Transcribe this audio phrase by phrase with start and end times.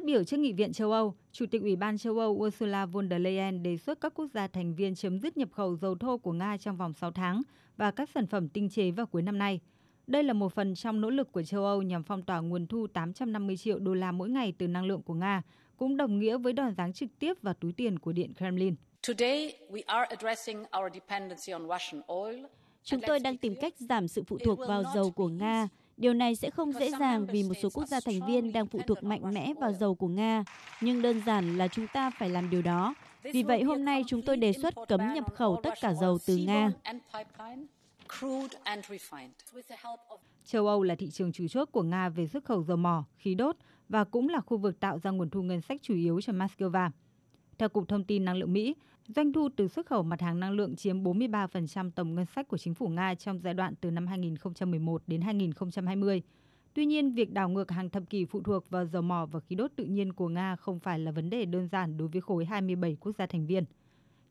[0.00, 3.08] Phát biểu trước Nghị viện châu Âu, Chủ tịch Ủy ban châu Âu Ursula von
[3.10, 6.18] der Leyen đề xuất các quốc gia thành viên chấm dứt nhập khẩu dầu thô
[6.18, 7.42] của Nga trong vòng 6 tháng
[7.76, 9.60] và các sản phẩm tinh chế vào cuối năm nay.
[10.06, 12.86] Đây là một phần trong nỗ lực của châu Âu nhằm phong tỏa nguồn thu
[12.86, 15.42] 850 triệu đô la mỗi ngày từ năng lượng của Nga,
[15.76, 18.74] cũng đồng nghĩa với đòn giáng trực tiếp vào túi tiền của Điện Kremlin.
[22.84, 25.68] Chúng tôi đang tìm cách giảm sự phụ thuộc vào dầu của Nga.
[26.00, 28.80] Điều này sẽ không dễ dàng vì một số quốc gia thành viên đang phụ
[28.86, 30.44] thuộc mạnh mẽ vào dầu của Nga,
[30.80, 32.94] nhưng đơn giản là chúng ta phải làm điều đó.
[33.22, 36.36] Vì vậy hôm nay chúng tôi đề xuất cấm nhập khẩu tất cả dầu từ
[36.36, 36.72] Nga.
[40.44, 43.34] Châu Âu là thị trường chủ chốt của Nga về xuất khẩu dầu mỏ, khí
[43.34, 43.56] đốt
[43.88, 46.90] và cũng là khu vực tạo ra nguồn thu ngân sách chủ yếu cho Moscow.
[47.60, 48.74] Theo Cục Thông tin Năng lượng Mỹ,
[49.08, 52.58] doanh thu từ xuất khẩu mặt hàng năng lượng chiếm 43% tổng ngân sách của
[52.58, 56.22] chính phủ Nga trong giai đoạn từ năm 2011 đến 2020.
[56.74, 59.56] Tuy nhiên, việc đảo ngược hàng thập kỷ phụ thuộc vào dầu mỏ và khí
[59.56, 62.44] đốt tự nhiên của Nga không phải là vấn đề đơn giản đối với khối
[62.44, 63.64] 27 quốc gia thành viên.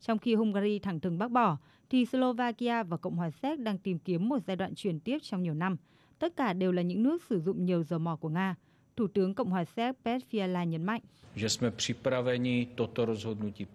[0.00, 1.56] Trong khi Hungary thẳng thừng bác bỏ,
[1.90, 5.42] thì Slovakia và Cộng hòa Séc đang tìm kiếm một giai đoạn chuyển tiếp trong
[5.42, 5.76] nhiều năm.
[6.18, 8.56] Tất cả đều là những nước sử dụng nhiều dầu mỏ của Nga.
[9.00, 11.00] Thủ tướng Cộng hòa Séc Petr Fiala nhấn mạnh.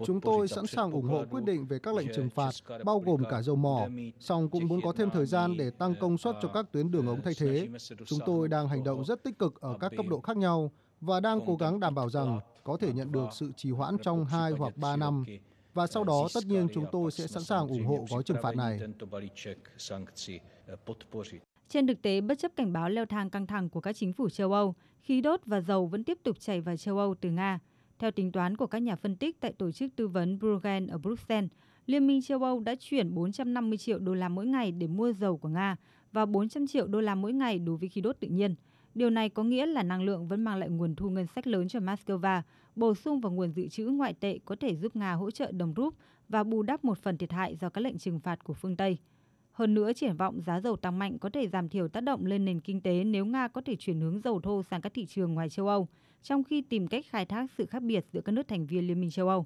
[0.05, 2.51] Chúng tôi sẵn sàng ủng hộ quyết định về các lệnh trừng phạt,
[2.83, 3.87] bao gồm cả dầu mỏ,
[4.19, 7.07] song cũng muốn có thêm thời gian để tăng công suất cho các tuyến đường
[7.07, 7.67] ống thay thế.
[8.05, 11.19] Chúng tôi đang hành động rất tích cực ở các cấp độ khác nhau và
[11.19, 14.51] đang cố gắng đảm bảo rằng có thể nhận được sự trì hoãn trong 2
[14.51, 15.23] hoặc 3 năm
[15.73, 18.55] và sau đó tất nhiên chúng tôi sẽ sẵn sàng ủng hộ gói trừng phạt
[18.55, 18.79] này.
[21.69, 24.29] Trên thực tế, bất chấp cảnh báo leo thang căng thẳng của các chính phủ
[24.29, 27.59] châu Âu, khí đốt và dầu vẫn tiếp tục chảy vào châu Âu từ Nga.
[27.99, 30.97] Theo tính toán của các nhà phân tích tại tổ chức tư vấn Bruegel ở
[30.97, 31.51] Bruxelles,
[31.85, 35.37] Liên minh châu Âu đã chuyển 450 triệu đô la mỗi ngày để mua dầu
[35.37, 35.75] của Nga
[36.11, 38.55] và 400 triệu đô la mỗi ngày đối với khí đốt tự nhiên.
[38.95, 41.67] Điều này có nghĩa là năng lượng vẫn mang lại nguồn thu ngân sách lớn
[41.67, 42.41] cho Moscow,
[42.75, 45.73] bổ sung vào nguồn dự trữ ngoại tệ có thể giúp Nga hỗ trợ đồng
[45.77, 45.95] rúp
[46.29, 48.97] và bù đắp một phần thiệt hại do các lệnh trừng phạt của phương Tây.
[49.55, 52.45] Hơn nữa, triển vọng giá dầu tăng mạnh có thể giảm thiểu tác động lên
[52.45, 55.33] nền kinh tế nếu Nga có thể chuyển hướng dầu thô sang các thị trường
[55.33, 55.87] ngoài châu Âu,
[56.23, 59.01] trong khi tìm cách khai thác sự khác biệt giữa các nước thành viên Liên
[59.01, 59.45] minh châu Âu.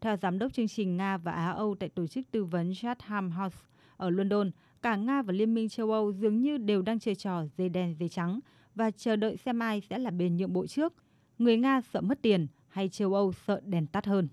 [0.00, 3.30] Theo giám đốc chương trình Nga và Á Âu tại tổ chức tư vấn Chatham
[3.30, 3.56] House
[3.96, 4.50] ở London,
[4.82, 7.94] cả Nga và Liên minh châu Âu dường như đều đang chơi trò dây đen
[7.98, 8.40] dây trắng
[8.74, 10.94] và chờ đợi xem ai sẽ là bên nhượng bộ trước.
[11.38, 14.28] Người Nga sợ mất tiền hay châu Âu sợ đèn tắt hơn.